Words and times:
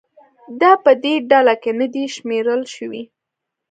دا 0.61 0.71
په 0.83 0.91
دې 1.03 1.13
ډله 1.29 1.55
کې 1.61 1.71
نه 1.79 1.87
دي 1.93 2.03
شمېرل 2.15 2.61
شوي. 2.75 3.03